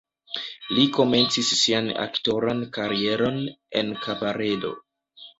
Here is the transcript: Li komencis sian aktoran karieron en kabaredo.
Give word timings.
Li 0.75 0.83
komencis 0.93 1.51
sian 1.59 1.89
aktoran 2.03 2.63
karieron 2.77 3.37
en 3.83 3.93
kabaredo. 4.07 4.73